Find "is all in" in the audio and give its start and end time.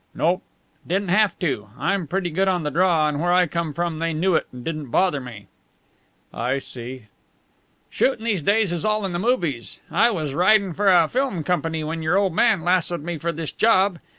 8.73-9.13